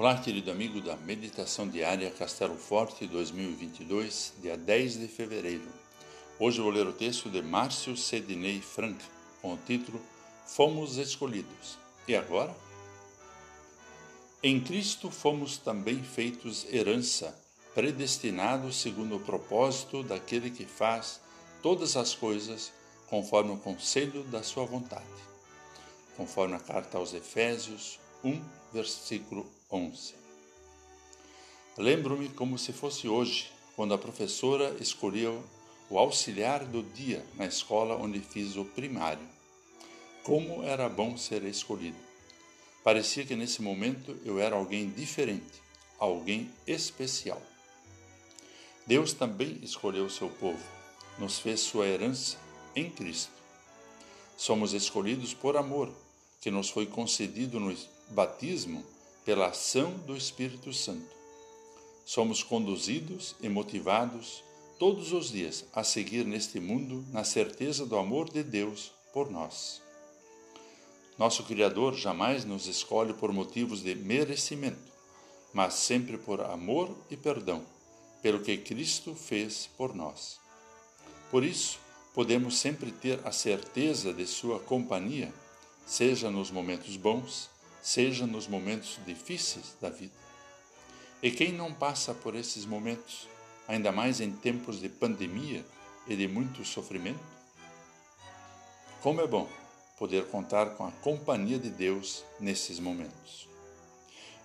Olá, 0.00 0.16
querido 0.16 0.50
amigo 0.50 0.80
da 0.80 0.96
Meditação 0.96 1.68
Diária 1.68 2.10
Castelo 2.10 2.56
Forte 2.56 3.06
2022, 3.06 4.32
dia 4.40 4.56
10 4.56 4.98
de 4.98 5.06
fevereiro. 5.06 5.68
Hoje 6.38 6.58
vou 6.58 6.70
ler 6.70 6.86
o 6.86 6.92
texto 6.94 7.28
de 7.28 7.42
Márcio 7.42 7.94
Sedinei 7.94 8.62
Frank, 8.62 8.96
com 9.42 9.52
o 9.52 9.58
título 9.58 10.00
Fomos 10.46 10.96
Escolhidos. 10.96 11.76
E 12.08 12.16
agora? 12.16 12.56
Em 14.42 14.58
Cristo 14.58 15.10
fomos 15.10 15.58
também 15.58 16.02
feitos 16.02 16.64
herança, 16.72 17.38
predestinados 17.74 18.80
segundo 18.80 19.16
o 19.16 19.20
propósito 19.20 20.02
daquele 20.02 20.48
que 20.48 20.64
faz 20.64 21.20
todas 21.62 21.94
as 21.98 22.14
coisas 22.14 22.72
conforme 23.06 23.50
o 23.50 23.58
conselho 23.58 24.24
da 24.24 24.42
sua 24.42 24.64
vontade. 24.64 25.04
Conforme 26.16 26.54
a 26.54 26.58
carta 26.58 26.96
aos 26.96 27.12
Efésios 27.12 28.00
1, 28.24 28.42
versículo 28.72 29.59
11. 29.70 30.14
Lembro-me 31.78 32.28
como 32.28 32.58
se 32.58 32.72
fosse 32.72 33.08
hoje, 33.08 33.50
quando 33.76 33.94
a 33.94 33.98
professora 33.98 34.76
escolheu 34.80 35.42
o 35.88 35.98
auxiliar 35.98 36.64
do 36.64 36.82
dia 36.82 37.24
na 37.36 37.46
escola 37.46 37.96
onde 37.96 38.20
fiz 38.20 38.56
o 38.56 38.64
primário. 38.64 39.26
Como 40.22 40.62
era 40.62 40.88
bom 40.88 41.16
ser 41.16 41.44
escolhido. 41.44 41.96
Parecia 42.82 43.24
que 43.24 43.36
nesse 43.36 43.62
momento 43.62 44.16
eu 44.24 44.38
era 44.38 44.56
alguém 44.56 44.90
diferente, 44.90 45.62
alguém 45.98 46.50
especial. 46.66 47.40
Deus 48.86 49.12
também 49.12 49.58
escolheu 49.62 50.10
seu 50.10 50.28
povo, 50.28 50.62
nos 51.18 51.38
fez 51.38 51.60
sua 51.60 51.86
herança 51.86 52.38
em 52.74 52.90
Cristo. 52.90 53.32
Somos 54.36 54.72
escolhidos 54.72 55.34
por 55.34 55.56
amor, 55.56 55.92
que 56.40 56.50
nos 56.50 56.70
foi 56.70 56.86
concedido 56.86 57.60
no 57.60 57.76
batismo 58.08 58.84
pela 59.24 59.48
ação 59.48 59.92
do 60.06 60.16
Espírito 60.16 60.72
Santo. 60.72 61.14
Somos 62.04 62.42
conduzidos 62.42 63.36
e 63.40 63.48
motivados 63.48 64.42
todos 64.78 65.12
os 65.12 65.30
dias 65.30 65.64
a 65.72 65.84
seguir 65.84 66.24
neste 66.24 66.58
mundo 66.58 67.04
na 67.12 67.22
certeza 67.22 67.84
do 67.84 67.96
amor 67.96 68.30
de 68.30 68.42
Deus 68.42 68.90
por 69.12 69.30
nós. 69.30 69.82
Nosso 71.18 71.42
Criador 71.42 71.94
jamais 71.94 72.46
nos 72.46 72.66
escolhe 72.66 73.12
por 73.12 73.30
motivos 73.30 73.82
de 73.82 73.94
merecimento, 73.94 74.90
mas 75.52 75.74
sempre 75.74 76.16
por 76.16 76.40
amor 76.40 76.96
e 77.10 77.16
perdão, 77.16 77.62
pelo 78.22 78.40
que 78.40 78.56
Cristo 78.56 79.14
fez 79.14 79.68
por 79.76 79.94
nós. 79.94 80.40
Por 81.30 81.44
isso, 81.44 81.78
podemos 82.14 82.56
sempre 82.56 82.90
ter 82.90 83.20
a 83.24 83.32
certeza 83.32 84.14
de 84.14 84.26
Sua 84.26 84.58
companhia, 84.58 85.32
seja 85.86 86.30
nos 86.30 86.50
momentos 86.50 86.96
bons, 86.96 87.50
seja 87.82 88.26
nos 88.26 88.46
momentos 88.46 88.98
difíceis 89.06 89.76
da 89.80 89.90
vida. 89.90 90.14
E 91.22 91.30
quem 91.30 91.52
não 91.52 91.72
passa 91.72 92.14
por 92.14 92.34
esses 92.34 92.64
momentos, 92.64 93.28
ainda 93.68 93.92
mais 93.92 94.20
em 94.20 94.32
tempos 94.32 94.80
de 94.80 94.88
pandemia 94.88 95.64
e 96.06 96.16
de 96.16 96.26
muito 96.26 96.64
sofrimento? 96.64 97.20
Como 99.02 99.20
é 99.20 99.26
bom 99.26 99.48
poder 100.00 100.24
contar 100.28 100.70
com 100.76 100.86
a 100.86 100.90
companhia 100.90 101.58
de 101.58 101.68
Deus 101.68 102.24
nesses 102.40 102.80
momentos. 102.80 103.46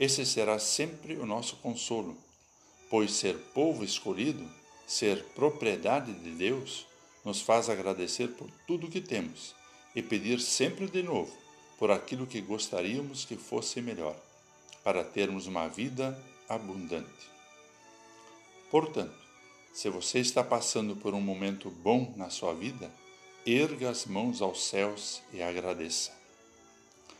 Esse 0.00 0.24
será 0.24 0.58
sempre 0.58 1.16
o 1.16 1.26
nosso 1.26 1.56
consolo, 1.56 2.16
pois 2.88 3.12
ser 3.12 3.36
povo 3.52 3.84
escolhido, 3.84 4.48
ser 4.86 5.22
propriedade 5.34 6.14
de 6.14 6.30
Deus, 6.30 6.86
nos 7.22 7.42
faz 7.42 7.68
agradecer 7.68 8.28
por 8.28 8.50
tudo 8.66 8.88
que 8.88 9.02
temos 9.02 9.54
e 9.94 10.02
pedir 10.02 10.40
sempre 10.40 10.86
de 10.86 11.02
novo 11.02 11.41
por 11.82 11.90
aquilo 11.90 12.28
que 12.28 12.40
gostaríamos 12.40 13.24
que 13.24 13.34
fosse 13.34 13.80
melhor, 13.82 14.14
para 14.84 15.02
termos 15.02 15.48
uma 15.48 15.66
vida 15.66 16.16
abundante. 16.48 17.28
Portanto, 18.70 19.18
se 19.72 19.90
você 19.90 20.20
está 20.20 20.44
passando 20.44 20.94
por 20.94 21.12
um 21.12 21.20
momento 21.20 21.68
bom 21.70 22.14
na 22.16 22.30
sua 22.30 22.54
vida, 22.54 22.88
erga 23.44 23.90
as 23.90 24.06
mãos 24.06 24.40
aos 24.40 24.64
céus 24.64 25.22
e 25.32 25.42
agradeça. 25.42 26.12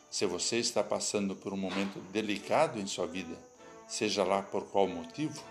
Se 0.08 0.26
você 0.26 0.58
está 0.58 0.84
passando 0.84 1.34
por 1.34 1.52
um 1.52 1.56
momento 1.56 1.98
delicado 2.12 2.78
em 2.78 2.86
sua 2.86 3.08
vida, 3.08 3.36
seja 3.88 4.22
lá 4.22 4.42
por 4.42 4.62
qual 4.66 4.86
motivo, 4.86 5.42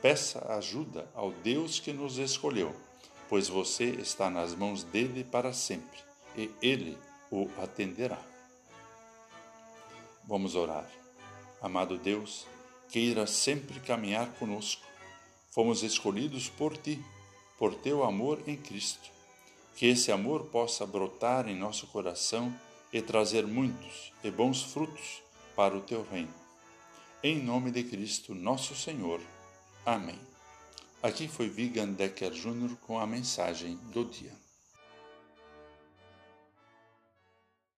peça 0.00 0.38
ajuda 0.54 1.10
ao 1.16 1.32
Deus 1.32 1.80
que 1.80 1.92
nos 1.92 2.16
escolheu, 2.16 2.72
pois 3.28 3.48
você 3.48 3.86
está 3.86 4.30
nas 4.30 4.54
mãos 4.54 4.84
dele 4.84 5.24
para 5.24 5.52
sempre 5.52 5.98
e 6.36 6.48
ele 6.62 6.96
o 7.28 7.50
atenderá. 7.60 8.30
Vamos 10.24 10.54
orar. 10.54 10.88
Amado 11.60 11.98
Deus, 11.98 12.46
queira 12.88 13.26
sempre 13.26 13.80
caminhar 13.80 14.28
conosco. 14.34 14.86
Fomos 15.50 15.82
escolhidos 15.82 16.48
por 16.48 16.76
ti, 16.76 17.02
por 17.58 17.74
teu 17.74 18.04
amor 18.04 18.42
em 18.46 18.56
Cristo. 18.56 19.10
Que 19.76 19.86
esse 19.86 20.12
amor 20.12 20.44
possa 20.44 20.86
brotar 20.86 21.48
em 21.48 21.56
nosso 21.56 21.86
coração 21.88 22.54
e 22.92 23.00
trazer 23.00 23.46
muitos 23.46 24.12
e 24.22 24.30
bons 24.30 24.62
frutos 24.62 25.22
para 25.56 25.76
o 25.76 25.80
teu 25.80 26.04
reino. 26.04 26.34
Em 27.22 27.42
nome 27.42 27.70
de 27.70 27.84
Cristo, 27.84 28.34
nosso 28.34 28.74
Senhor. 28.74 29.20
Amém. 29.84 30.18
Aqui 31.02 31.26
foi 31.26 31.48
Vigan 31.48 31.92
Decker 31.92 32.30
Jr. 32.30 32.76
com 32.86 32.98
a 32.98 33.06
mensagem 33.06 33.76
do 33.92 34.04
dia. 34.04 34.32